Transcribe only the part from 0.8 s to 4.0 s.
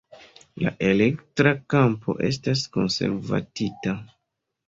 elektra kampo estas konservativa.